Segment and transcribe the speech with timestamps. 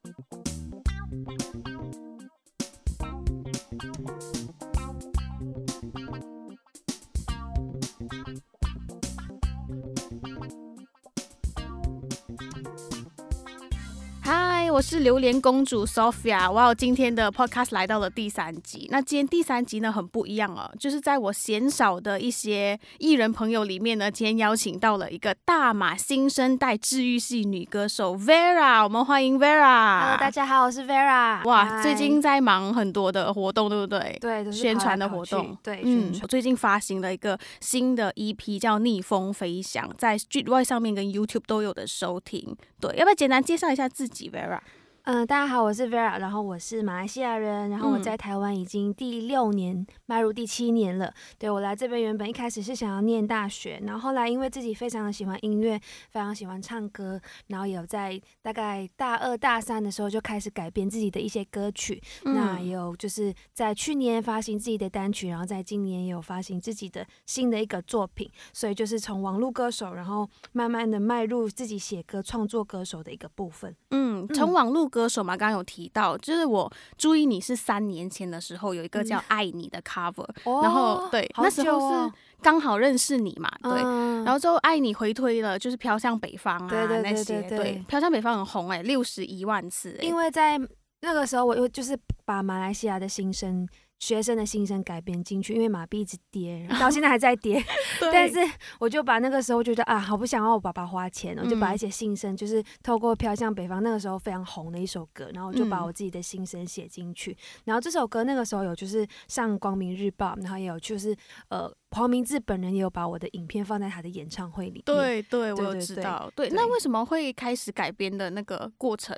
[14.76, 16.52] 我是榴莲公主 Sophia。
[16.52, 18.86] 哇，今天的 podcast 来到了第三集。
[18.90, 28.84] 那今天第三集呢，很不一样哦，就是在我鲜少的一些艺人朋友里面呢，今天邀请到了一个大马新生代治愈系女歌手 Vera。
[28.84, 30.00] 我们欢迎 Vera。
[30.00, 31.42] Hello，大家好，我是 Vera。
[31.46, 34.18] 哇，嗨最近在忙很多的活动，对不对？
[34.20, 42.54] 对宣传的活动，对，嗯我最近发行了一个新的 EP，叫《逆风飞翔》，在 Streetway 上面跟 YouTube 都有的收听。
[42.78, 44.60] 对，要不要简单介绍一下自己，Vera？
[45.06, 51.14] 嗯、大家好，我是 Vera，然后我是马来西亚人，然后我嗯在台湾已经第六年，迈入第七年了。
[51.38, 55.78] 对我来这边原本一开始是想要念大学，然后后来因为自己非常的喜欢音乐，
[56.10, 62.02] 非常喜欢唱歌，然后也有在大概大二大三的时候就开始改编自己的一些歌曲。
[62.24, 73.72] 那也有就是在去年发行自己的单曲，然后在今年也有发行自己的新的一个作品，所以就是从网络歌手，然后慢慢的迈入自己写歌创作歌手的一个部分。
[73.92, 83.82] 嗯，从网络歌手嘛，刚刚有提到，就是我注意你是三年前的时候有一个叫《爱你》的 cover，、哦然后对，好那时候是刚好认识你嘛，对。
[83.84, 84.24] 嗯。
[84.24, 90.58] 然后之后，《爱你》回推了，就是《飘向北方》啊，对对对那些对对《飘向北方》很红哎、六十一万次哎、因为在
[91.02, 97.62] 那个时候，我又就是把马来西亚的新生学生的心声改编进去，因为马币一直跌， 到现在还在跌。
[98.12, 98.38] 但是
[98.78, 107.36] 我就把那个时候觉得啊，好不想要我爸爸花钱，我就把嗯一些新生，就是透过《飘向北方》那个时候非常红的一首歌，然后我就把嗯我自己的心声写进去。
[107.64, 111.16] 然后这首歌那个时候有就是上光明日报，然后也有就是
[111.48, 114.82] 呃黄明志本人也有把我的影片放在他的演唱会里面。
[114.84, 116.30] 对对，我有知道。
[116.36, 119.16] 对，对那为什么会开始改编的那个过程？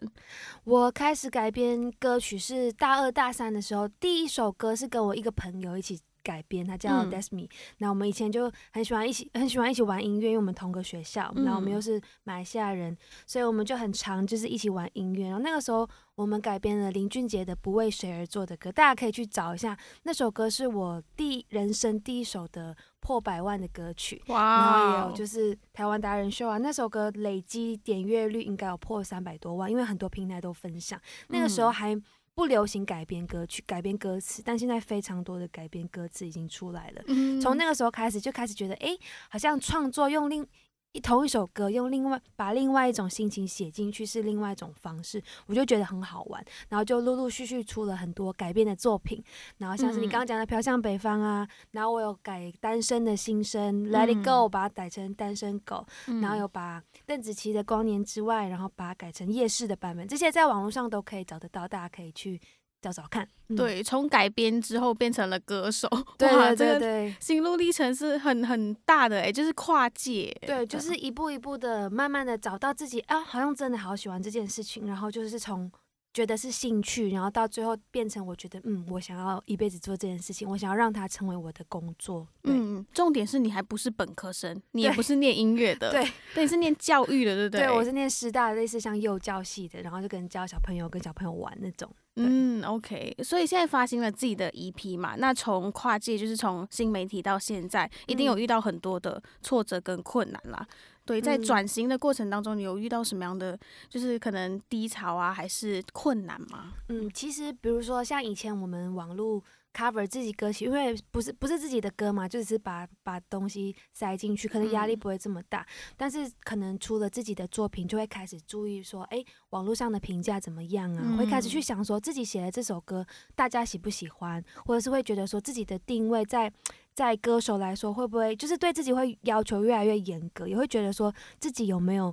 [0.65, 7.49] 我开始改编歌曲是大二大三的时候，第一首歌是跟我一个朋友一起改编，他叫嗯 Desmi、
[7.79, 12.97] 那我们以前就很喜欢一起很喜欢一起玩音乐，因为我们同个学校，然后我们嗯又是马来西亚人，
[13.27, 15.27] 所以我们就很常就是一起玩音乐。
[15.27, 24.23] 然后那个时候我们改编了林俊杰的《不为谁而作的歌》，大家可以去找一下，那首歌是我第人生第一首的破百万的歌曲。
[24.29, 31.01] 哇然后也有就是台湾达人秀啊，那首歌累积点阅率应该有破三百多万，因为很多平台都分享。
[31.29, 32.03] 那个时候嗯还
[32.39, 37.03] 不流行改编歌曲、改编歌词，但现在非常多的改编歌词已经出来了。
[37.09, 38.97] 嗯从那个时候开始，就开始觉得，哎，
[39.29, 40.47] 好像创作用另
[40.93, 46.45] 一同一首歌，用另外把另外一种心情写进去，是另外一种方式，我就觉得很好玩。
[46.71, 49.23] 然后就陆陆续续出了很多改编的作品，
[49.59, 54.51] 然后像是你嗯刚刚讲的《飘向北方》啊，然后我有改《单身的心声》，Let It Go，、嗯。
[54.51, 55.77] 把它改成《单身狗》，
[56.07, 62.41] 嗯然后有把邓紫棋的《光年之外》，然后把它改成夜市的版本，这些在网络上都可以找得到，大家可以去
[62.81, 63.29] 找找看。
[63.49, 70.37] 嗯、对，从改编之后变成了歌手，对哇，对这个对对心路历程是很很大的哎、就是跨界。
[70.47, 75.71] 对，就是一步一步的，慢慢的找到自己啊，好像真的好喜欢这件事情，然后就是从。
[76.15, 82.27] 觉得是兴趣，然后到最后变成我觉得，嗯，我想要一辈子做这件事情，我想要让它成为我的工作。
[82.43, 86.03] 对、嗯，重点是你还不是本科生，你也不是念音乐的， 对，
[86.35, 87.67] 对，你是念教育的，对不对？
[87.67, 91.89] 对，我是念师大，类似像幼教系的，然后就跟教小朋友跟小朋友玩那种。
[92.19, 100.67] 对嗯，OK，所以现在发行了自己的 EP 嘛，那从跨界就是从新媒体到现在，一定有嗯遇到很多的挫折跟困难啦。
[101.05, 103.59] 对，在嗯转型的过程当中，你有遇到什么样的，
[103.89, 106.75] 就是可能低潮啊，还是困难吗？
[106.89, 109.43] 嗯，其实比如说像以前我们网络
[109.79, 115.65] cover 自己歌曲，因为不是不是自己的歌嘛，就只是把把东西塞进去，可能压力嗯不会这么大。
[115.97, 121.17] 但是可能出了自己的作品，就会开始注意说，哎，网络上的评价怎么样啊？
[121.17, 123.07] 会开始去嗯想说自己写的这首歌
[123.37, 126.53] 大家喜不喜欢，或者是会觉得说自己的定位在。
[126.95, 132.13] 在歌手来说，会不会就是对自己会要求越来越严格，也会觉得说自己有没有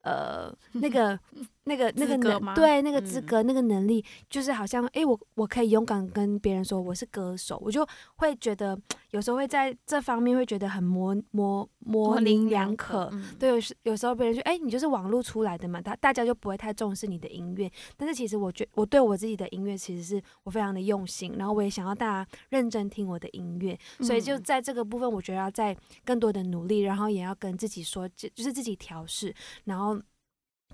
[0.00, 1.16] 呃那个
[1.64, 3.26] 那个那个能对那个资嗯。
[3.26, 8.78] 格、那个能力，就是好像诶，我我可以勇敢跟别人说我是歌手，我就会觉得
[9.10, 13.08] 有时候会在这方面会觉得很模模模棱两可。
[13.12, 17.70] 嗯，对，有时有时候别人说，哎、你就是网络出来的嘛，大大家就不会太重视你的音乐。
[17.96, 24.42] 但是其实我觉我对我自己的音乐，其实是我非常的用心，然后我也想要大家认真听我的音乐，所以就嗯。
[24.44, 25.74] 在这个部分，我觉得要再
[26.04, 29.34] 更多的努力，然后也要跟自己说，就就是自己调试，
[29.64, 29.98] 然后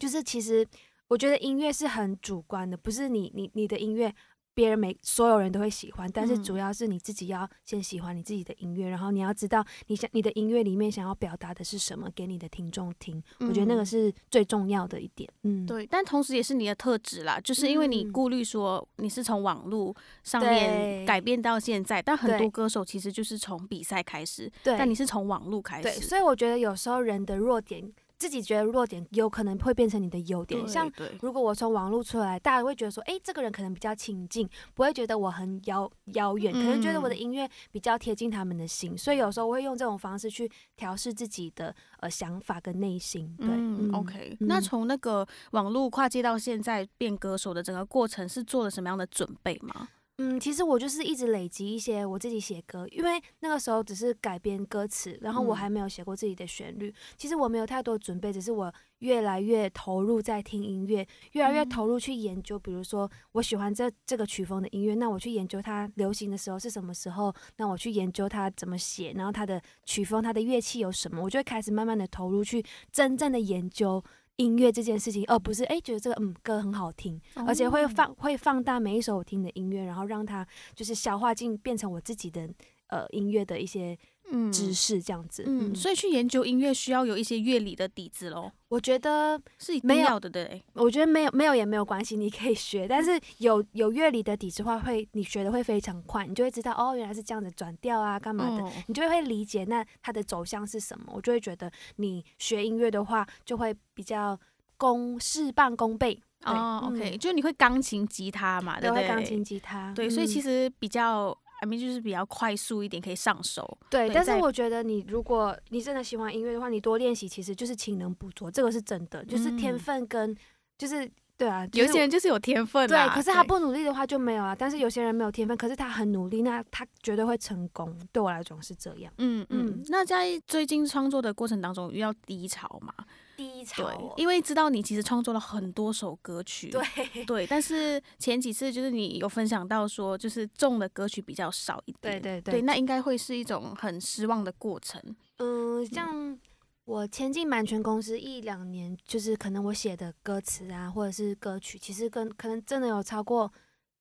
[0.01, 0.67] 就是其实
[1.07, 4.13] 我觉得音乐是很主观的，不是你你你的音乐
[4.53, 6.43] 别人每所有人都会喜欢，但是嗯。
[6.43, 13.23] 主要是你自己要先喜欢你自己的音乐，然后你要知道你想你的音乐里面想要表达的是什么给你的听众听。
[13.41, 13.87] 我觉得那个嗯。
[13.87, 15.31] 是最重要的一点。
[15.45, 18.13] 嗯，对，但同时也是你的特质啦，就是因为你嗯。
[18.13, 19.95] 顾虑说你是从网络
[20.25, 30.69] 上面改变到现在，但很多歌手其实就是从比赛开始，对，但你是从网络开对，始，所以我觉得有时候人的弱点，自己觉得弱点有可能会变成你的优点。
[30.69, 38.97] 像如果我从网络出来，大家会觉得说，诶，这个人可能比较亲近，不会觉得我很遥遥远，可能觉得我的嗯音乐比较贴近他们的心。
[38.97, 43.35] 所以有时候我会用这种方式去调试自己的呃想法跟内心。
[43.39, 44.37] 对，嗯，OK。
[44.41, 49.89] 那嗯从那个网络跨界到现在变歌手的整个过程，是做了什么样的准备吗？
[50.23, 56.93] 嗯，其实我就是一直累积一些我自己写歌，因为那个时候只是改编歌词，然后我嗯还没有写过自己的旋律。
[57.17, 62.59] 其实我没有太多准备，只是我越来越投入在听音乐，越来越嗯投入去研究。
[62.59, 72.63] 比如说，我喜欢这这个曲风的音乐，那我去研究它流行的时候是什么时候，那我去研究它怎么写，然后它的曲风、它的乐器有什么，我就会开始慢慢的投入去
[72.93, 74.05] 真正的研究。
[74.41, 82.49] 音乐这件事情，而不是诶觉得这个嗯歌很好听，而且会哦放会放大每一首我听的音乐，然后让它就是消化进变成我自己的
[82.89, 83.97] 呃音乐的一些
[84.33, 85.45] 嗯知识，这样子。
[85.47, 90.63] 嗯，所以去研究音乐需要有一些乐理的底子喽，我觉得是一没要的，对。
[90.75, 98.63] 我觉得没有没有也没有关系，你可以学，但是有有乐理的底子的话，会你学的会非常快，你就会知道哦原来是这样子转调啊干嘛的。
[98.65, 104.39] 哦你就会理解那它的走向是什么，我就会觉得你学音乐的话，就会比较
[104.77, 106.21] 功事半功倍。
[106.45, 109.07] 哦，OK，嗯就你会钢琴、吉他嘛，对不对？
[109.07, 113.79] 钢琴、吉他，对，所以其嗯实比较，I mean 就是比较快速一点，可以上手。
[113.89, 120.37] 对，但是我觉得你如果你真的喜欢音乐的话，你多练习其实就是勤能补拙，这个是真的，就是天嗯分跟
[120.77, 121.11] 就是
[121.41, 124.55] 对啊，有些人就是有天分对啊，，可是他不努力的话就没有啊。
[124.55, 127.97] 但是有些人没有天分，可是他很努力，那他绝对会成功。
[128.13, 129.11] 对我来讲是这样。
[129.17, 129.85] 嗯嗯嗯。
[129.89, 132.93] 那在最近创作的过程当中，遇到低潮嘛？
[133.39, 133.87] 低对，
[134.19, 145.03] 因为知道你其实创作了很多首歌曲，对对，但是前几次就是你有分享到说，就是中的歌曲比较少一点，对对对，那应该会是一种很失望的过程。
[145.39, 146.39] 嗯，像
[146.85, 153.53] 我前进版权公司一两年，就是可能我写的歌词啊，或者是歌曲，其实跟可能真的有超过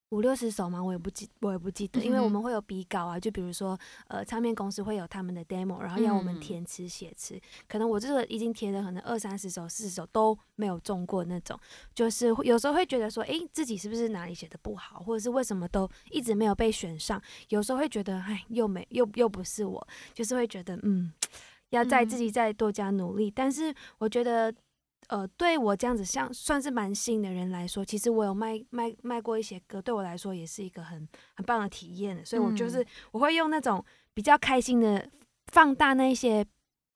[0.09, 3.77] 五六十首嘛，我也不记，我也不记得，因为我们会有比稿啊，就比如说
[4.07, 6.39] 呃，唱片公司会有他们的 demo，然后要我们嗯。
[6.39, 11.59] 填词写词，可能我这个已经填了可能二三十首、四十首都没有中过那种，
[11.93, 17.21] 就是有时候会觉得说，诶，自己是不是哪里写的不好，或者是为什么都一直没有被选上？
[17.49, 21.13] 有时候会觉得，哎，又没又又不是我，就是会觉得，嗯，
[21.69, 23.31] 要再嗯自己再多加努力。
[23.31, 24.53] 但是我觉得，
[25.07, 32.25] 呃，对我这样子像算是蛮新的人来说，其实我有卖卖卖过一些歌，对我来说也是一个很很棒的体验。
[32.25, 33.83] 所以我就是、嗯我会用那种
[34.13, 35.09] 比较开心的
[35.51, 36.45] 放大那一些。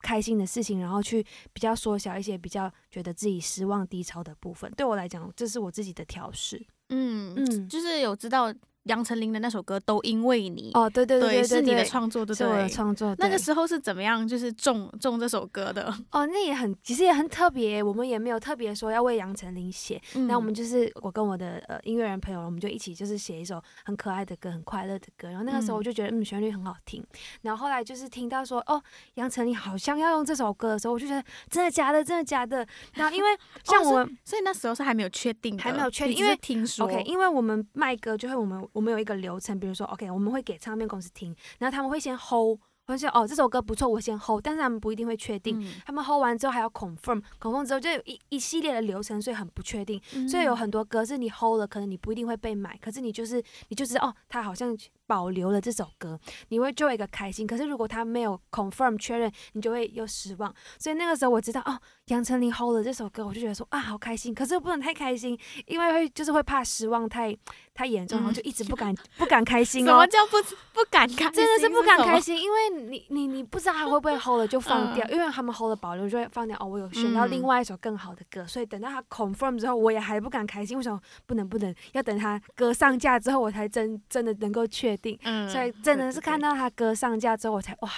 [0.05, 4.69] 开心的事情，然后去比较缩小一些比较觉得自己失望低潮的部分。
[4.75, 6.61] 对我来讲，这是我自己的调试。
[6.89, 8.53] 嗯嗯，就是有知道
[8.83, 12.69] 杨丞琳的那首歌都因为你，哦，对对对对是你的，创作，对对是我的对？
[12.69, 13.15] 创作。
[13.17, 15.93] 那个时候是怎么样，就是中中这首歌的？
[16.11, 17.81] 哦，那也很，其实也很特别。
[17.81, 25.29] 我们也没有特别说要为杨丞琳写，那我们嗯就是我跟我的呃音乐人朋友，我们就一起就是写一首很可爱的歌，很快乐的歌。
[25.29, 27.03] 然后那个时候我嗯就觉得嗯旋律很好听。
[27.41, 28.81] 然后后来就是听到说哦
[29.15, 32.67] 杨丞琳好像要用这首歌的时候，我就觉得真的假的，真的假的。
[32.95, 33.29] 然后因为
[33.63, 45.57] 像哦我们、所以那时候是还没有确定的，还没有确定因为听说 OK，因为我们卖歌就会我们我们有一个流程，比如说 OK，我们会给唱片公司听，然后他们会先 hold，或者是哦这首歌不错，我先 hold，但是他们不一定会确定。
[45.61, 50.01] 嗯他们 hold 完之后还要 confirm，confirm 之后就有一一系列的流程，所以很不确定。
[50.27, 54.75] 所以有嗯很多歌是你 hold 了，可能你不一定会被买，可是你就是你就知道哦，他好像
[55.05, 56.19] 保留了这首歌，
[56.49, 57.45] 你会就一个开心。
[57.45, 60.53] 可是如果他没有 confirm 确认，你就会又失望。
[60.77, 67.35] 所以那个时候我知道哦，杨丞琳 hold 了这首歌，我就觉得说啊好开心，可是又不能太开心，因为会就是会怕失望太
[67.73, 70.07] 太严重，然后就一直不敢不敢开心哦什么。
[70.07, 70.37] 叫不
[70.73, 71.33] 不敢开心？
[71.33, 76.57] 真的是不敢开心，因为你你你不知道他会不会 hold 了就放掉，嗯因为他们 hold 了保留就会放掉。
[76.59, 80.77] 哦，我有选到嗯另外一首更好的歌，所以等到他 confirm 之后，我也还不敢开心。
[80.77, 85.17] 为什么不能不能要等他歌上架之后，我才真真的能够确定。
[85.23, 87.89] 嗯所以真的是看到到他歌上架之后，我才哇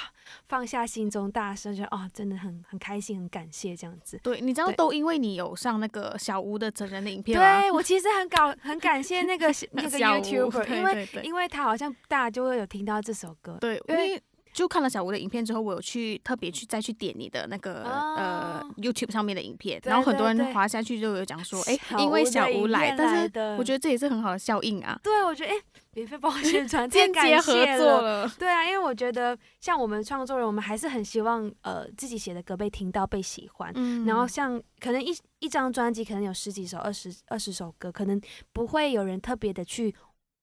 [0.47, 4.19] 放下心中大声，觉得哦真的很很开心，很感谢这样子。
[4.21, 7.37] 对，你知道都因为你有上那个小吴的整人的影片？
[7.37, 13.57] 对我其实很搞很感谢那个 那个 YouTuber，因为因为他好像大家就会有听到这首歌。
[13.59, 14.21] 对，因为
[14.55, 25.55] 就看了小吴的影片之后，我有去特别去再去点你的那个、呃哦 YouTube 上面的影片，对然后很多人滑下去就有讲说，哎、因为小吴来，片但是我觉得这也是很好的效应啊，对，我觉得哎，
[25.91, 28.23] 免费帮我宣传， 太间感接合谢作了。
[28.23, 28.31] 了。
[28.39, 33.71] 对啊，因为我觉得像我们创作人，我们还是很希望呃自己写的歌被听到、被喜欢。
[33.75, 38.19] 嗯然后像可能一一张专辑可能有十几首、二十二十首歌，可能
[38.53, 39.93] 不会有人特别的去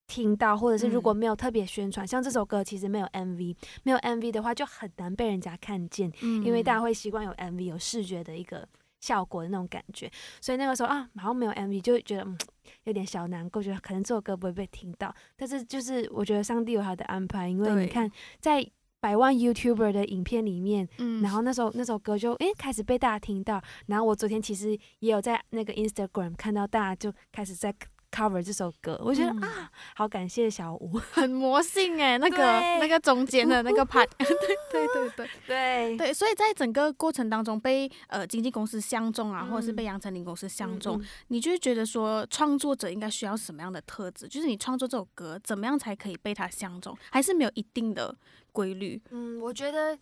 [0.06, 1.16] 听到，或者是如果嗯。
[1.16, 6.82] 没有特别宣传，像这首歌其实没有 MV，没有 MV 的话就很难被人家看见，因为大家嗯。
[6.82, 8.68] 会习惯有 MV 有视觉的一个
[9.00, 12.36] 效果的那种感觉，所以那个时候啊，好像没有 MV 就觉得嗯
[12.84, 18.64] 有点小难过，觉得可能这首歌不会被听到，但是就是我觉得上帝有他的安排，因为你看在
[19.00, 21.20] 百万 YouTuber 的影片里面，嗯。
[21.22, 27.74] 然后那首那首歌就诶开始被大家听到，然后我昨天其实也有在那个 Instagram 看到大家就开始在
[28.12, 29.40] cover 这首歌，我觉得、嗯。
[29.42, 32.36] 啊，好感谢小吴， 很魔性哎、那个
[32.78, 35.28] 那个中间的那个 part， 对对对对。
[35.46, 35.96] 对。
[35.96, 39.86] 对，所以在整个过程当中被呃经纪公司相中啊，或者是被嗯。
[39.86, 41.04] 杨丞琳公司相嗯中，嗯。
[41.28, 44.28] 你就会觉得说创作者应该需要什么样的特质？
[44.28, 48.14] 就是你创作这首歌怎么样才可以被他相中，还是没有一定的
[48.52, 49.00] 规律？
[49.10, 49.98] 嗯，我觉得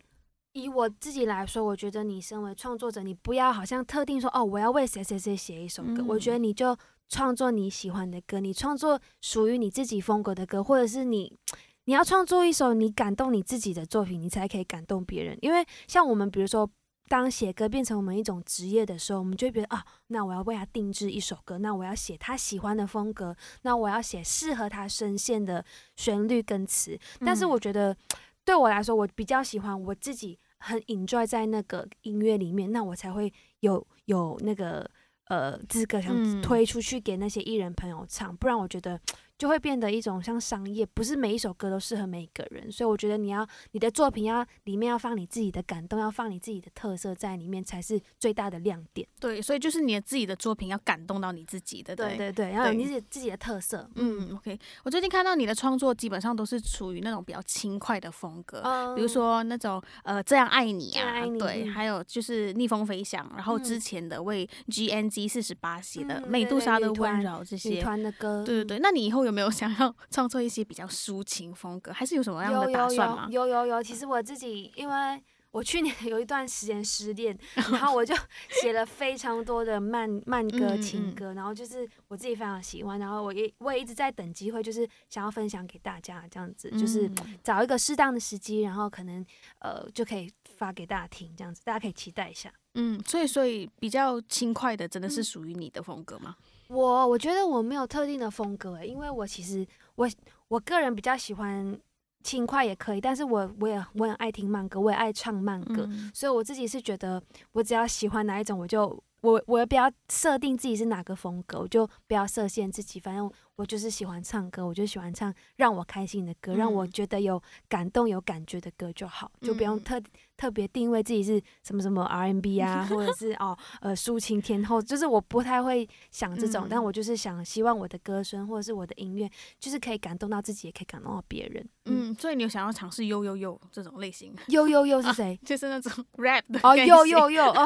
[0.53, 6.03] 以我自己来说，我觉得你身为创作者，你不要好像特定说哦，我要为谁谁谁写一首歌。
[6.07, 6.43] 我觉得嗯。
[6.43, 6.77] 你就
[7.11, 11.37] 创作你喜欢的歌，你创作属于你自己风格的歌，或者是你。
[11.85, 15.35] 你要创作一首你感动你自己的作品，你才可以感动别人。
[15.41, 16.69] 因为像我们，比如说，
[17.09, 25.65] 当写歌变成我们一种职业的时候，我们就会觉得啊，那我要为他定制一首歌，那我要写他喜欢的风格，那我要写适合他声线的
[25.95, 26.97] 旋律跟词。
[27.25, 27.97] 但是嗯我觉得
[28.45, 34.87] 对我来说，我比较喜欢我自己很 enjoy 在那个音乐里面，那我才会有有那个
[35.31, 36.41] 呃资格想嗯。
[36.41, 38.99] 推出去给那些艺人朋友唱，不然我觉得
[39.41, 49.07] 就会变得一种像商业，不是每一首歌都适合每一个人，所以我觉得你要你的作品要里面要放你自己的感动，要放你自己的特色在里面，才是最大的亮点。
[49.19, 53.89] 对，所以就是你的自己的作品要感动到你自己的，对对对对，要有你自己自己的特色。
[53.95, 54.59] 嗯，OK。
[54.83, 67.81] 我最近看到你的创作基本上都是处于那种比较轻快的风格，嗯比如说那种呃这样爱你啊，爱你对，嗯还有就是逆风飞翔，然后之嗯前的为 GNG 四十八写的《嗯美杜莎的温柔》这些。
[67.81, 73.27] 团的歌，对对对，那你以后有没有想要 创作一些比较抒情风格，还是有什么样的有有打算吗？
[73.29, 75.23] 有有有有，其实我自己因为。
[75.51, 77.37] 我去年有一段时间失恋，
[77.73, 78.15] 然后我就
[78.61, 89.25] 写了非常多的慢慢歌、情歌，然后就是我自己非常喜欢，然后我也我也一直在等机会，就是想要分享给大家这样子，就是嗯找一个适当的时机，然后可能
[89.59, 92.49] 呃就可以发给大家听，这样子大家可以期待一下。
[92.75, 96.37] 嗯，所以所以比较轻快的，真的是嗯属于你的风格吗？
[96.71, 100.09] 我我觉得我没有特定的风格，因为我其实我
[100.47, 101.77] 我个人比较喜欢
[102.23, 106.09] 轻快也可以，但是我我也我很爱听慢歌，我也爱唱慢歌，嗯。
[106.13, 108.87] 所以我自己是觉得我只要喜欢哪一种，我就
[109.21, 116.91] 我我也不要设定自己是哪个风格，我就不要设限自己，反正我就是喜欢唱歌，我就喜欢唱让我开心的歌，让我嗯。
[116.91, 119.83] 觉得有感动有感觉的歌就好，就不用嗯。
[119.83, 120.01] 特
[120.35, 126.67] 特别定位自己是什么什么 R&B 啊，或者是 哦呃抒情天后，就是我不太会想这种，嗯。
[126.69, 129.29] 但我就是想希望我的歌声或者是我的音乐，
[129.59, 131.63] 就是可以感动到自己，也可以感动到别人。
[131.85, 135.39] 嗯，嗯，所以你有想要尝试悠悠悠这种类型，悠悠悠是谁？
[135.45, 137.65] 就是那种 rap 的哦，类有型有有哦，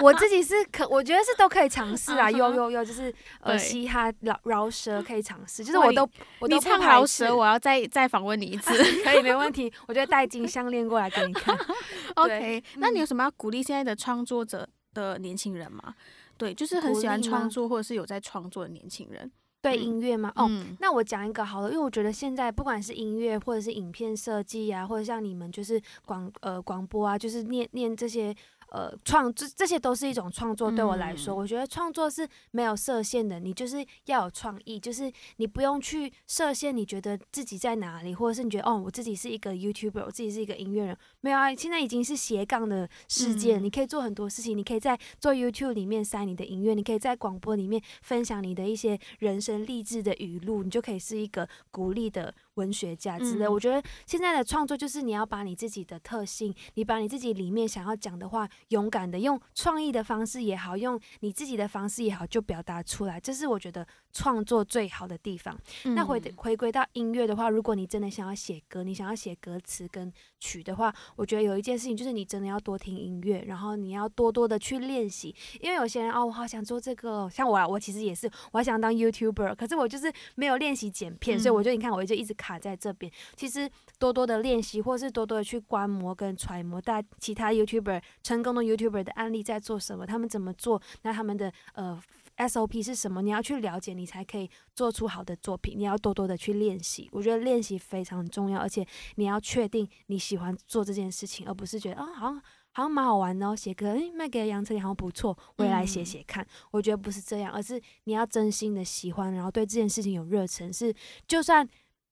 [0.00, 2.38] 我自己是可，我觉得是都可以尝试啊，嗯哼。
[2.38, 8.76] 有有有，就是呃嘻哈饶饶舌可以尝试，就是我都我都唱饶舌，我要再再访问你一次。
[9.02, 11.58] 可以没问题，我就带金项链过来给你看。
[12.16, 15.94] OK，那你嗯有什么要鼓励现在的创作者的年轻人吗？
[16.36, 19.32] 对，就是很喜欢创作或者是有在创作的年轻人。
[19.62, 20.30] 对嗯音乐吗？
[20.36, 28.34] 哦，嗯那我讲一个好了，因为我觉得现在不管是音乐或者是影片设计啊，或者像你们就是广呃广播啊，就是念念这些
[28.74, 30.68] 呃创这这些都是一种创作。
[30.68, 53.46] 对我来说，嗯我觉得创作是没有设限的，你就是要有创意，就是你不用去设限，你觉得自己在哪里，或者是你觉得哦，我自己是一个 YouTuber，我自己是一个音乐人，没有啊，现在已经是斜杠的世界，嗯你可以做很多事情，你可以在做 YouTube 里面塞你的音乐，你可以在广播里面分享你的一些人生励志的语录，你就可以是一个鼓励的文学家之类。
[53.46, 53.52] 嗯。
[53.52, 65.58] 我觉得现在的创作就是你要把你自己的特性，你把你自己里面想要讲的话，勇敢的用创意的方式也好，用你自己的方式也好，就表达出来，这是我觉得创作最好的地方。
[65.84, 83.10] 那回嗯回归到音乐的话，如果你真的想要写歌，你想要写歌词跟曲的话，我觉得有一件事情就是你真的要多听音乐，然后你要多多的去练习，因为有些人哦，我好想做这个哦，像我啊，我其实也是，我还想当 YouTuber，可是我就是没有练习剪片，所以我嗯就你看，我就一直卡在这边。
[83.34, 91.98] 其实多多的练习，或是多多的去观摩跟揣摩大其他 YouTuber 成功的 YouTuber 的案例在做什么，他们怎么做，那他们的呃
[92.36, 93.22] SOP 是什么？
[93.22, 95.78] 你要去了解，你才可以做出好的作品。
[95.78, 102.42] 你要多多的去练习，我觉得练习非常重要，而且你要确定你喜欢做这件事情，而不是觉得啊好像。
[102.76, 106.44] 好像蛮好玩的哦，写歌诶，卖给杨丞琳好像不错，我也来写写看。
[106.72, 110.72] 我觉得不是这样，而是你要真心的喜欢，然后对这件事情有热忱。
[110.72, 110.92] 是，
[111.28, 111.64] 就算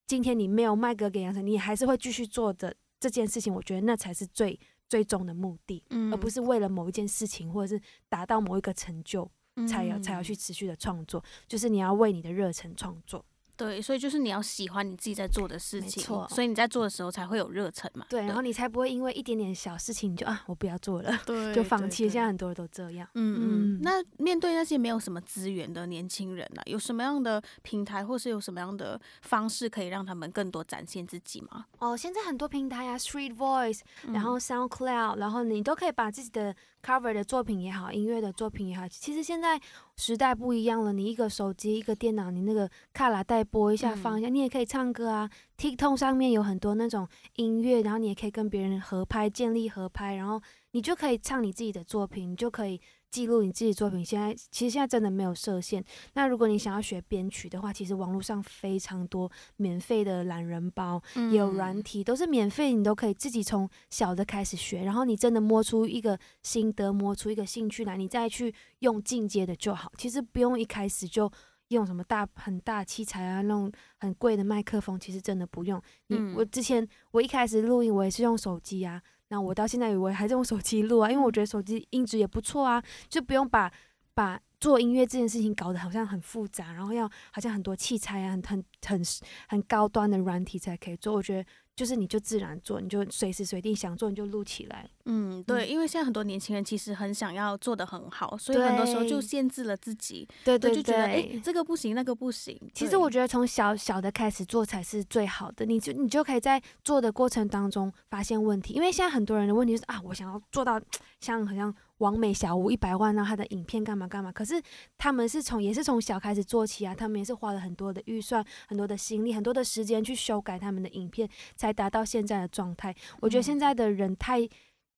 [0.07, 3.53] 今天你没有卖歌给杨丞琳，你还是会继续做的这件事情。
[3.55, 9.31] 我觉得那才是最最终的目的，而不是为了某一件事情或者是达到某一个成就
[9.67, 11.23] 才要才要去持续的创作。
[11.49, 13.25] 就是你要为你的热忱创作。
[13.57, 16.27] 对，所以就是你要喜欢你自己在做的事情，错。
[16.29, 18.07] 所以你在做的时候才会有热忱嘛。
[18.09, 22.09] 对，然后你才不会因为一点点小事情你就啊，我不要做了，对， 就放弃。
[22.09, 23.07] 现在很多人都这样。
[23.15, 23.81] 嗯嗯。
[23.83, 31.67] 那面对那些没有什么资源的年轻人呢，有什么样的平台，或是有什么样的方式可以让他们更多展现自己吗？
[31.79, 33.81] 哦，现在很多平台啊，Street Voice，
[34.13, 39.61] 然后 SoundCloud，然后你都可以把自己的 cover 的作品也好，音乐的作品也好，其实现在。
[39.97, 45.31] 时代不一样了，你一个手机、一个电脑，你那个卡拉带播一下、放一下，你也可以唱歌啊。
[45.57, 47.07] TikTok 上面有很多那种
[47.37, 50.41] 音乐，然后你也可以跟别人合拍、建立合拍，然后
[50.73, 52.81] 你就可以唱你自己的作品，你就可以。
[53.13, 55.85] 记录你自己作品，现在其实现在真的没有设限。
[56.15, 64.83] 那如果你想要学编曲的话，其实网络上非常多免费的懒人包，也有软体，都是免费，你都可以自己从小的开始学。
[64.85, 69.93] 然后你真的摸出一个心得，摸出一个兴趣来，你再去用进阶的就好。
[69.99, 71.31] 其实不用一开始就
[71.69, 75.79] 用什么大很大器材啊，那种很贵的麦克风，其实真的不用。
[76.07, 79.03] 你我之前我一开始录音，我也是用手机啊。
[79.33, 83.73] 那我到现在我还在用手机录啊，因为我觉得手机音质也不错啊，就不用把
[84.13, 89.05] 把做音乐这件事情搞得好像很复杂，然后要好像很多器材啊，很很很
[89.49, 91.13] 很高端的软体才可以做。
[91.13, 91.45] 我觉得。
[91.75, 94.87] 就是你就自然做，你就随时随地想做你就录起来。
[95.07, 100.29] 嗯，对，因为现在很多年轻人其实很想要做的很好，所以很多时候就限制了自己。
[100.45, 102.61] 对对对，就觉得哎，这个不行，那个不行。
[102.75, 108.75] 其实我觉得从小小的开始做才是最好的，你就你就可以在做的过程当中发现问题。
[108.75, 110.79] 因为现在很多人的问题是啊，我想要做到
[111.21, 111.75] 像好像。
[112.03, 114.33] 王美小屋一百万让他的影片干嘛干嘛？
[114.33, 114.61] 可是
[114.99, 122.93] 他们是从也是从小开始做起啊，他们也是花了很多的预算、很多的心力、很多的时间去修改他们的影片，才达到现在的状态。
[123.21, 124.49] 我觉得现在的人太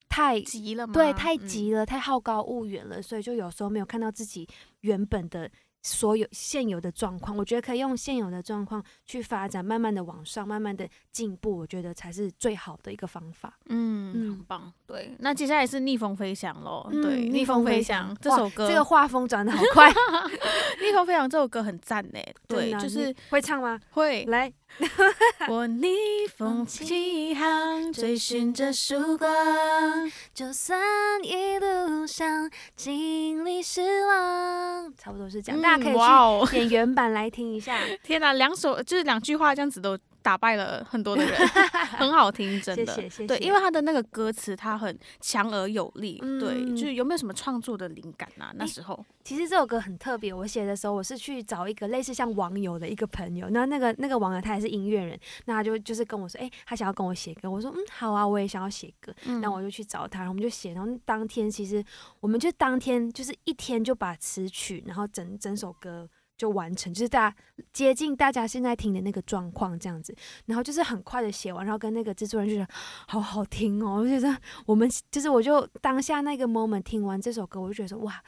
[0.08, 4.48] 太急了，对，太急了，太好高骛远了，所以就有时候没有看到自己
[4.80, 5.50] 原本的。
[5.84, 13.56] 所有现有的状况，我觉得可以用现有的状况去发展，慢慢的往上，慢慢的进步，我觉得才是最好的一个方法。
[13.66, 14.72] 嗯，很棒。
[14.86, 16.88] 对，那接下来是逆风飞翔喽。
[16.90, 19.92] 对，逆风飞翔这首歌，这个画风转的好快。
[20.82, 22.18] 逆风飞翔这首歌很赞呢。
[22.48, 23.78] 对，就是会唱吗？
[23.90, 24.24] 会。
[24.24, 24.50] 来。
[25.48, 25.88] 我逆
[26.36, 29.30] 风起航，追寻着曙光，
[30.32, 30.78] 就算
[31.22, 35.60] 一路上经历失望，差不多是这样。
[35.62, 35.94] 大家可以
[36.48, 37.78] 去演原版来听一下。
[38.02, 39.98] 天哪，两首就是两句话这样子都。
[40.24, 41.36] 打败了很多的人，
[41.98, 42.96] 很好听，真的。
[43.28, 46.18] 对，因为他的那个歌词，他很强而有力。
[46.40, 48.50] 对，就是有没有什么创作的灵感啊？
[48.56, 50.32] 那时候，其实这首歌很特别。
[50.32, 57.50] 我写的时候，我是去找一个类似像网友的一个朋友，那那个那个网友他也是音乐人，那他就就是跟我说，哎，他想要跟我写歌。
[57.50, 59.14] 我说，嗯，好啊，我也想要写歌。
[59.42, 60.72] 那我就去找他，然后我们就写。
[60.72, 61.84] 然后当天其实
[62.20, 66.08] 我们就当天就是一天就把词曲，然后整整首歌。
[66.36, 67.36] 就完成，就是大家
[67.72, 70.14] 接近大家现在听的那个状况这样子，
[70.46, 72.68] 然后就是很快的写完，然后跟那个制作人就觉得
[73.06, 78.20] 好好听哦，我觉得我们就是我就当下那个 moment 听完这首歌，我就觉得说哇，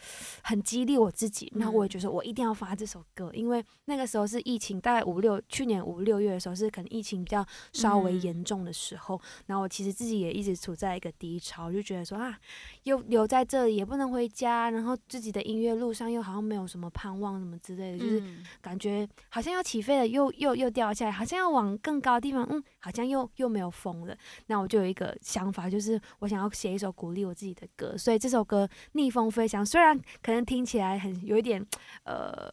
[0.43, 12.39] 很激励我自己，然后我也觉得我一定要发这首歌，因为那个时候是疫情，大概五六去年五六月的时候是可能疫情比较稍微严重的时候，然后我其实自己也一直处在一个低潮，就觉得说啊，
[12.85, 17.96] 又留在这里也不能回家，然后自己的音乐路上又好像没有什么盼望什么之类的。
[17.99, 18.23] 就是
[18.61, 24.17] 感觉好像要起飞了，又又又掉下来，好像要往更高的地方，嗯，好像又又没有风了。
[24.47, 27.97] 那我就有一个想法，就是我想要写一首鼓励我自己的歌。
[27.97, 31.65] 所以这首歌《逆风飞翔》，虽然可能听起来很有一点
[32.05, 32.51] 呃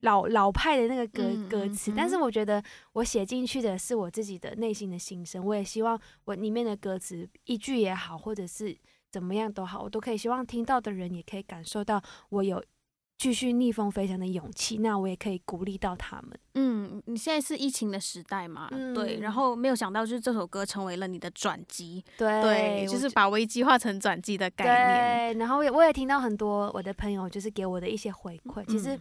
[0.00, 5.44] 老老派的那个歌歌词，但是我觉得我写进去的是我自己的内心的心声。
[5.44, 8.76] 我也希望我里面的歌词一句也好，或者是
[9.10, 12.62] 怎么样都好，我都可以希望听到的人也可以感受到我有。
[13.16, 16.38] 继续逆风飞翔的勇气，那我也可以鼓励到他们。
[16.54, 18.68] 嗯，你现在是疫情的时代嘛？
[18.94, 22.04] 对，然后没有想到，就是这首歌成为了你的转机。
[22.18, 25.34] 对，就是把危机化成转机的概念。
[25.34, 28.98] 对，然后也我也听到很多我的朋友就是给我的一些回馈，其实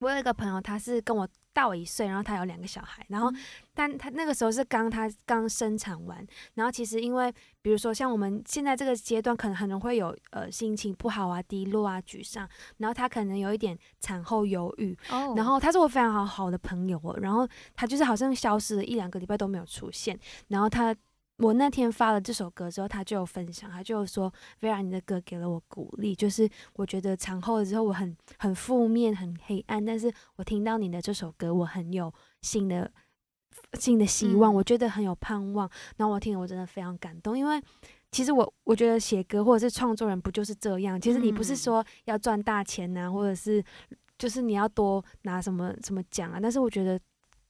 [0.00, 3.36] 我有一个朋友，他是跟我大我一岁，然后他有两个小孩，然后嗯。
[3.74, 7.32] 但他那个时候是刚他刚生产完，然后其实因为
[7.62, 15.34] 比如说像我们现在这个阶段，可能很容易会有呃心情不好啊、低落啊、沮丧，然后他可能有一点产后忧郁，哦。
[15.36, 20.94] 然后他是我非常好好的朋友哦，然后他就是好像消失了一两个礼拜都没有出现，然后他
[21.38, 32.90] 我那天发了这首歌之后，他就有分享，他就有说，Vera 你的歌给了我鼓励，就是我觉得产后了之后我很很负面很黑暗，但是我听到你的这首歌，我很有新的
[33.74, 37.62] 新的希望，嗯我觉得很有盼望，然后我听了我真的非常感动，因为。
[38.10, 40.98] 其实我我觉得写歌或者是创作人不就是这样？
[40.98, 43.62] 其实你不是嗯说要赚大钱呐、或者是
[44.16, 46.38] 就是你要多拿什么什么奖啊。
[46.40, 46.98] 但是我觉得，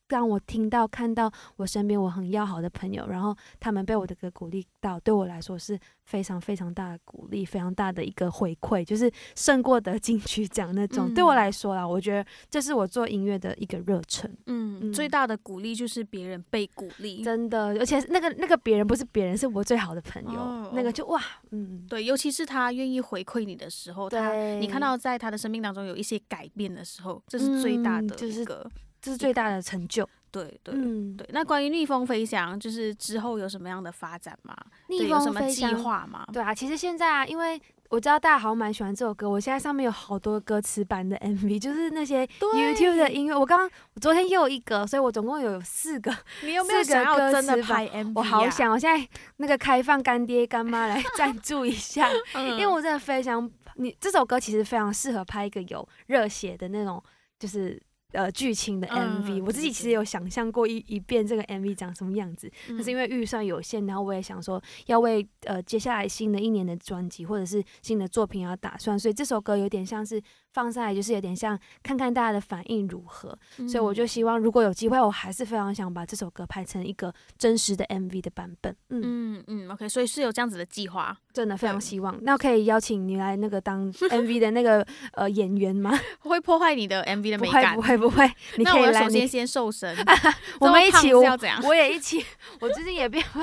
[0.09, 11.13] 让我听到看到我身边我很要好的朋友，然后他们被我的歌鼓励到，对我来说是非常非常大的鼓励，非常大的一个回馈，就是胜过得金曲奖那种。
[11.13, 17.23] 对我嗯来说啦，我觉得这是我做音乐的一个热忱，嗯，嗯最大的鼓励就是别人被鼓励。
[17.23, 28.71] 真的，而且那个那个别人不是别人，是我最好的朋友，哦那个就哇，嗯，对，尤其是他愿意回馈你的时候，他，你看到在他的生命当中有一些改变的时候，这是最大的嗯就是一个。
[29.01, 31.27] 这是最大的成就，对对、嗯，对。
[31.33, 34.57] 那关于逆风飞翔，就是之后有什么样的发展吗？
[34.89, 36.27] 逆有什么计风飞翔划吗？
[36.33, 43.35] 对啊，其实现在啊，因为我知道大家好像蛮喜欢这首歌，我现在上面有好多歌词版的 MV，就是那些 YouTube 的音乐。
[43.35, 46.15] 我刚刚我昨天又有一个，所以我总共有四个。
[46.45, 57.03] 你有没有想要真的拍 MV？、啊、我好，想，我现在那个开放干爹干妈来 赞助一下，嗯、因为我真的非常，你这首歌其实非常适合拍一个有热血的那种，
[57.39, 57.81] 就是。
[58.13, 70.21] 呃，剧情的 MV，、嗯我自己其实有想象过一一遍这个 MV 长什么样子，可是因为为预算有限，然后我也想说要为呃接下来新的一年的专辑或者是新的作品要打算，所以这首歌有点像是
[70.53, 73.37] 放上来，就是有点像看看大家的反应如何。
[73.59, 78.75] 嗯所以我就希望如果有机会，我还是非常想把这首歌拍成一个真实的 MV 的版本。
[78.91, 79.03] 嗯，
[79.39, 82.17] 嗯嗯，OK，所以是有这样子的计划，真的非常希望。
[82.23, 85.99] 那可以邀请你来那个当 MV 的那个呃演员吗？
[86.21, 87.75] 会破坏你的 MV 的美感。
[87.75, 89.95] 不会不会，你可以来先先瘦身，
[90.61, 91.13] 我们一起？
[91.15, 92.25] 我也一起，
[92.61, 93.43] 我最近也变胖。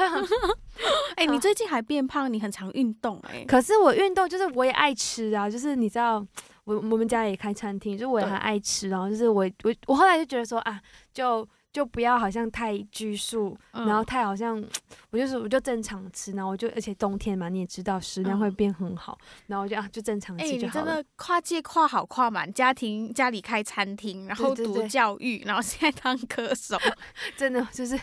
[1.15, 6.25] 哎、你最近还变胖，你很常运动哎、可是我运动就是我也爱吃啊，就是你知道，
[6.65, 10.81] 我我们家也开餐厅，就是我也很爱吃，然后就是我我我后来就觉得说啊，
[11.13, 14.63] 就就不要好像太拘束，嗯然后太好像
[15.11, 26.77] 我就是我就正常吃，然后我就而且冬天嘛你也知道食量会嗯变很好，然后我就啊就正常哎、吃就好真的跨界跨好跨满，家庭家里开餐厅，然后读对对对教育，然后现在当歌手。
[27.37, 27.99] 真的 就是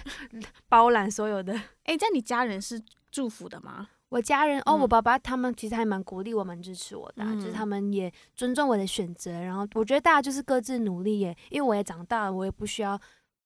[0.68, 1.52] 包揽所有的。
[1.84, 3.88] 哎、这样你家人是祝福的吗？
[4.12, 9.40] 我家人哦，我嗯爸爸他们其实还蛮鼓励我、蛮支持我的啊、就是嗯他们也尊重我的选择。
[9.40, 12.92] 然后我觉得大家就是各自努力耶，因为我也长大了，我也不需要，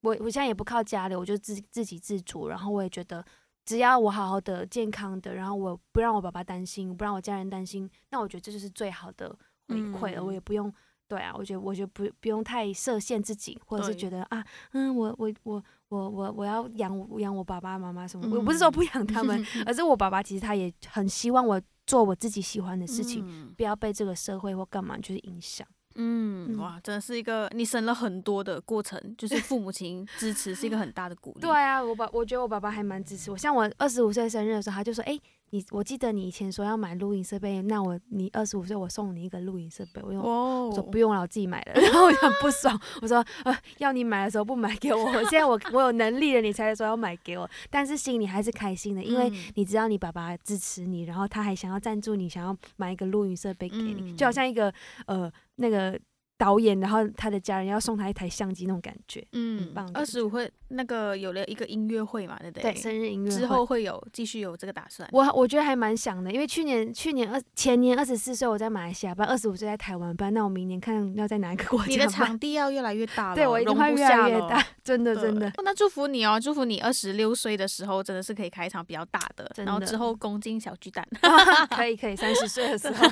[0.00, 2.48] 我我现在也不靠家里，我就自自给自足。
[2.48, 3.24] 然后我也觉得，
[3.64, 9.28] 只要我好好的、健康的，然后我不让我爸爸担心，不让我家人担心，那我觉得这就是最好的
[9.68, 10.24] 回馈了。
[10.24, 10.72] 我嗯也不用。
[11.08, 25.66] 对啊，我觉得我觉得不不用太设限自己，或者是对觉得啊，嗯，我我我我我我要养我养我爸爸妈妈什么，我不是说不养他们， 而是我爸爸其实他也很希望我做我自己喜欢的事情，嗯不要被这个社会或干嘛就是影响。
[25.98, 31.40] 嗯嗯哇，真的是一个你省了很多的过程，就是父母亲支持是一个很大的鼓励。
[31.46, 33.36] 对啊，我爸我觉得我爸爸还蛮支持我。
[33.36, 35.18] 像我二十五岁生日的时候，他就说：“哎、
[35.50, 41.72] 你我记得你以前说要买录音设备，那我你二十五岁我送你一个录音设备。”我用哦我说不用了，我自己买了。
[41.80, 47.48] 然后我就很不爽，我说呃，要你买的时候不买给我，我现在我我有能力了，你才说要买给我。
[47.70, 54.72] 但是心里还是开心的，因为嗯你知道你爸爸支持你，然后他还想要赞助你，想要买一个录音设备给你，嗯就好像一个
[55.06, 55.98] 呃那个
[56.38, 59.26] 导演，然后他的家人要送他一台相机那种感觉。
[59.32, 65.08] 嗯很棒二十五会那个有了一个音乐会嘛，对不对，对生日音乐会之后会有继续有这个打算。
[65.12, 75.48] 我我觉得还蛮想的，因为去年去年二前年二十四岁我在马来西亚办，二十五岁在台湾办，那我明年看要在哪一个国家你的场地要越来越大了，对我一定会越来越大，真的真的。
[75.48, 81.06] 哦那祝福你哦，祝福你二十六岁的时候真的是可以开一场比较大的，的然后之后攻进小巨蛋。
[81.76, 83.08] 可以可以，三十岁的时候，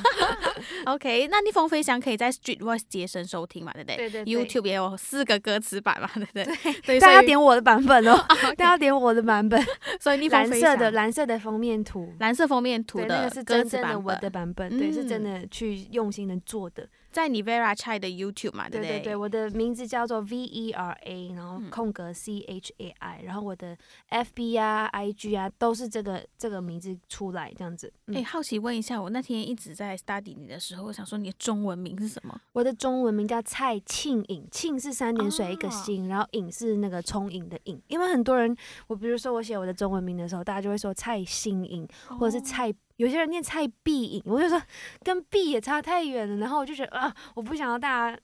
[0.94, 3.96] OK，那逆风飞翔可以在 Street Voice 接生收听嘛，对不对？
[3.96, 6.44] 对对对 YouTube 也有四个歌词版嘛，对不对？
[6.82, 8.16] 对， 大家点我的版本哦，
[8.58, 9.60] 大家点我的版本，
[10.00, 16.86] 所以逆风蓝色的蓝色的封面图，蓝色封面图的，那的个是歌词版真正的我的，版本，对，是真嗯的去用心的做的。
[17.14, 24.56] 在你 Vera Chai 的 YouTube 嘛，不对对对，我的名字叫做 V E R A，然后嗯空格 C H A I，然后我的 F B
[24.56, 27.86] 啊、I G 啊都是这个这个名字出来这样子。
[28.08, 32.36] 哎、嗯，好奇问一下，我那天一直在 study 你的时候，我想说你的中文名是什么？
[32.52, 37.80] 我的中文名叫蔡庆颖，庆是三点水一个哦心，然后颖是那个聪颖的颖。
[37.86, 38.56] 因为很多人，
[38.88, 41.86] 我比如说我写我的中文名的时候，大家就会说蔡新颖，
[42.18, 44.60] 或者是哦蔡，有些人念蔡碧影，我就说
[45.02, 48.18] 跟碧也差太远了，然后我就觉得啊，我不想要大家。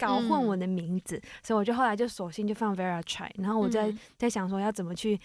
[0.00, 5.18] 搞混嗯我的名字，所以我就后来就索性就放 Vera Try，然后我在、嗯在想说要怎么去，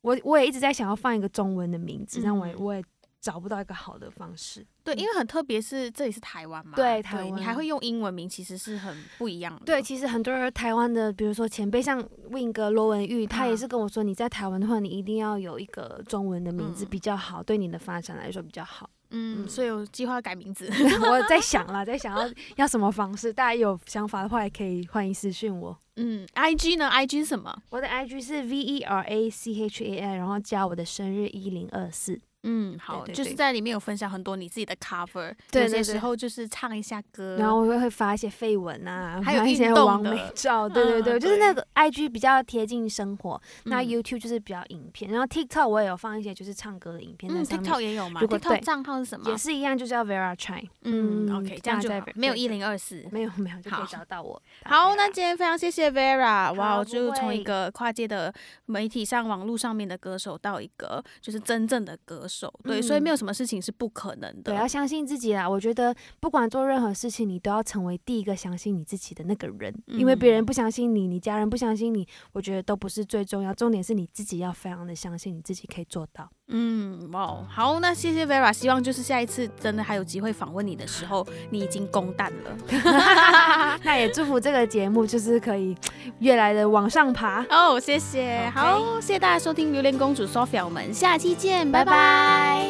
[0.00, 2.82] 我我也一直在想要放一个中文的名字，但我我也
[3.20, 4.66] 找不到一个好的方式。
[4.82, 9.62] 对，因为很特别，是这里是台湾嘛，对台湾你还会用英文名，其实是很不一样的。
[9.64, 18.88] 对，其实很多人台湾的，比如说前辈像 Win 哥罗文玉，他也嗯是跟我说，你在台湾的话，你一定要有一个中文的名字嗯比较好，对你的发展来说比较好。
[19.12, 20.70] 嗯，所以我计划改名字。
[21.02, 25.76] 我在想了，在想要要什么方式，大家有想法的话，也可以欢迎私讯我。
[25.96, 27.54] 嗯，I G 呢？I G 是什么？
[27.70, 32.18] 我的 IG 是 V E R A C H A I，然后加我的生日一零二四。
[32.42, 49.36] 嗯，好，对对就是在里面有分享很多你自己的 cover，有些时候就是唱一下歌，然后我会发一些绯闻啊，还有一些运动的完美 照，对对对，嗯就是那个 IG 比较贴近生活，那嗯 YouTube 就是比较影片，然后 TikTok 我也有放一些就是唱歌的影片在嗯上面，，TikTok 也有嘛对？TikTok 账号是什么也？
[49.36, 50.66] 是一样，就叫 Vera Try。
[50.82, 53.04] 嗯嗯，OK，这样就没有一零二四。
[53.10, 54.40] 没有没有，就可以找到我。
[54.64, 58.32] 好，那今天非常谢谢 Vera，哇，我就从一个跨界的
[58.66, 62.29] 媒体上、网络上面的歌手，到一个就是真正的歌手，
[62.62, 65.48] 对，所以嗯没有什么事情是不可能的对，要相信自己啦。
[65.48, 76.30] 我觉得不管做任何事情，你都要成为第一个相信你自己的那个人，因为别人嗯不相信你，你家人不相信你，我觉得都不是最重要，重点是你自己要非常的相信你自己可以做到。
[76.52, 83.78] 嗯，哇，好，那谢谢 Vera，希望就是下一次真的还有机会访问你的时候，你已经公蛋了。
[83.84, 85.76] 那也祝福这个节目就是可以
[86.18, 87.46] 越来的往上爬。
[87.48, 88.50] 哦，谢谢。
[88.52, 91.92] 好，谢谢大家收听《榴莲公主 Sophia》，我们下期见，拜拜。
[91.92, 92.66] 拜拜。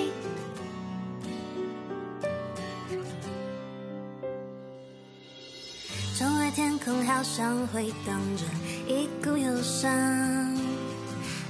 [6.18, 8.44] 窗外天空好像回荡着
[8.86, 9.90] 一股忧伤，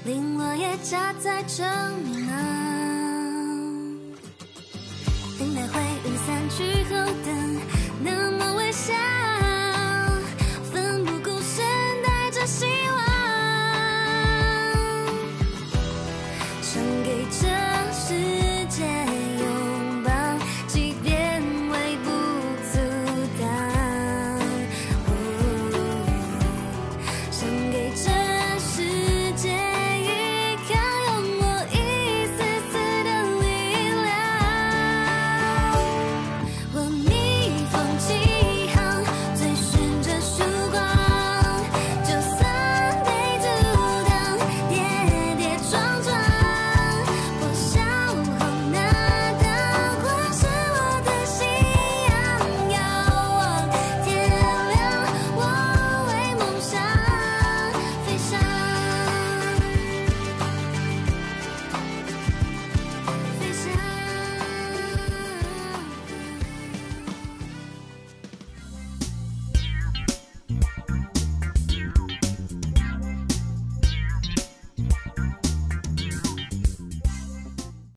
[0.05, 1.63] 零落叶夹在着
[2.03, 2.31] 迷茫，
[5.39, 7.61] 等待灰云散去后，等
[8.03, 8.95] 那么微笑。